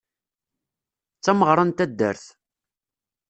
[1.17, 2.25] D tameɣra n taddart.